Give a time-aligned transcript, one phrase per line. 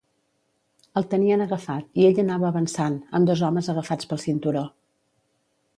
[1.01, 4.67] El tenien agafat i ell anava avançant, amb dos homes agafats pel cinturó.